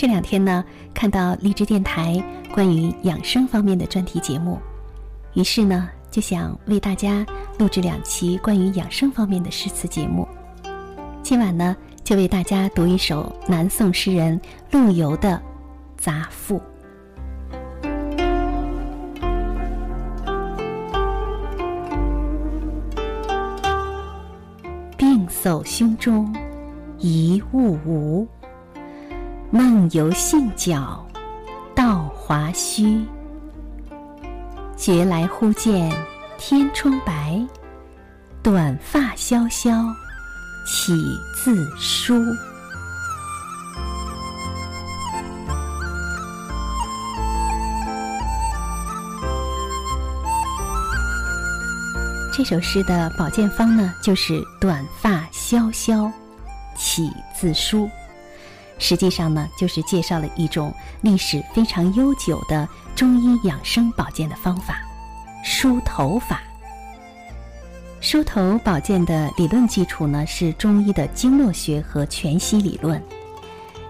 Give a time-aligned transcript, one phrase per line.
[0.00, 0.64] 这两天呢，
[0.94, 2.24] 看到荔枝电台
[2.54, 4.58] 关于养生方面的专题节目，
[5.34, 7.26] 于是呢，就想为大家
[7.58, 10.26] 录制两期关于养生方面的诗词节目。
[11.22, 14.40] 今晚呢，就为大家读一首南宋诗人
[14.70, 15.38] 陆游的
[16.02, 16.58] 《杂赋》。
[24.96, 26.34] 病叟胸中
[26.98, 28.26] 一物无。
[29.52, 31.04] 梦游信角
[31.74, 33.04] 道华虚，
[34.76, 35.90] 觉来忽见
[36.38, 37.44] 天窗白，
[38.44, 39.72] 短发萧萧
[40.64, 40.94] 起
[41.34, 42.14] 自书。
[52.32, 56.08] 这首诗的保健方呢，就是短发萧萧
[56.76, 57.90] 起自梳。
[58.80, 64.80] 实际上呢，就是介绍了一种历史非常悠久的中医养生保健的方法——
[65.44, 66.42] 梳头法。
[68.00, 73.00] 梳头保健的理论基础呢，是中医的经络学和全息理论。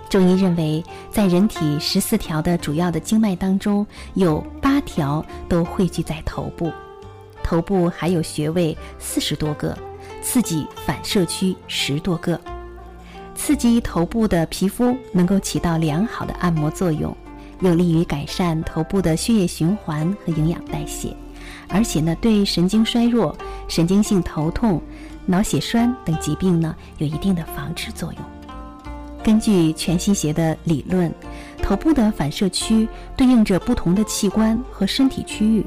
[0.09, 6.73] 中医认为，在人体十四条的主要的经脉当中，有八条都汇聚在头部，
[7.45, 9.79] 头部还有穴位四十多个，
[10.21, 12.39] 刺激反射区十多个。
[13.43, 17.17] 刺激头部的皮肤，能够起到良好的按摩作用，
[17.61, 21.17] 有利于改善头部的血液循环和营养代谢，
[21.67, 23.35] 而且呢，对神经衰弱、
[23.67, 24.81] 神经性头痛、
[25.25, 28.23] 脑血栓等疾病呢，有一定的防治作用。
[29.25, 31.11] 根据全息学的理论，
[31.63, 35.65] 头部的反射区对应着不同的器官和身体区域，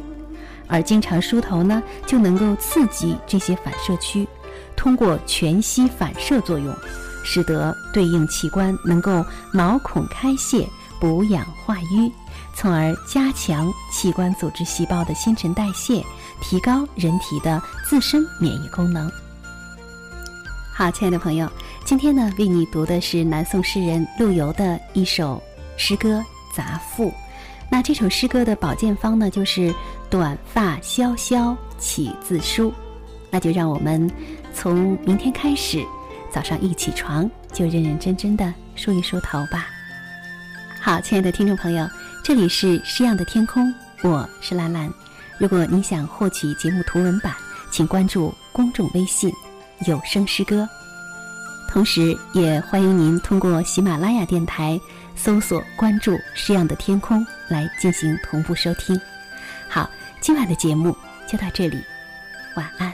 [0.68, 4.28] 而经常梳头呢，就能够刺激这些反射区，
[4.76, 6.72] 通过全息反射作用。
[7.24, 10.68] 使得对应器官能够毛孔开泄、
[11.00, 12.12] 补氧化瘀，
[12.56, 16.04] 从而加强器官组织细胞的新陈代谢，
[16.42, 19.10] 提高人体的自身免疫功能。
[20.74, 21.50] 好，亲爱的朋友，
[21.86, 25.42] 今天呢为你读的是南宋诗人陆游的一首
[25.78, 26.20] 诗歌
[26.56, 27.10] 《杂赋》。
[27.70, 29.74] 那这首诗歌的保健方呢，就是
[30.10, 32.74] 短发萧萧起自梳。
[33.32, 34.12] 那就让我们
[34.54, 35.84] 从明天开始。
[36.34, 39.68] 早上一起床就认认真真的梳一梳头吧。
[40.82, 41.88] 好，亲爱的听众朋友，
[42.24, 43.72] 这里是诗样的天空，
[44.02, 44.92] 我是兰兰。
[45.38, 47.36] 如果你想获取节目图文版，
[47.70, 49.32] 请关注公众微信
[49.86, 50.68] “有声诗歌”，
[51.70, 54.80] 同时也欢迎您通过喜马拉雅电台
[55.16, 59.00] 搜索关注“诗样的天空”来进行同步收听。
[59.70, 59.90] 好，
[60.20, 60.96] 今晚的节目
[61.28, 61.82] 就到这里，
[62.56, 62.93] 晚安。